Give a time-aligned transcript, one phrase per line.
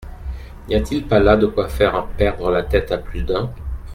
[0.67, 3.51] N’y a-t-il pas là de quoi faire perdre la tête à plus d’un?